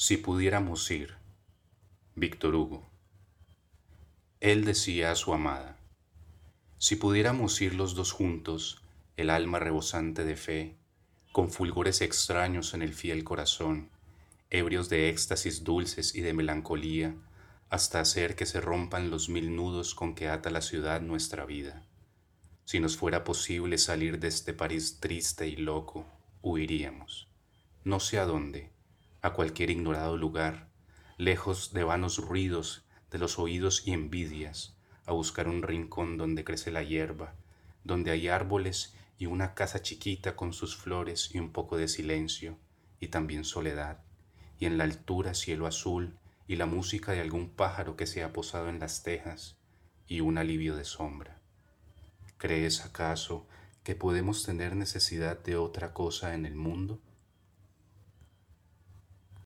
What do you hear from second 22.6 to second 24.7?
Si nos fuera posible salir de este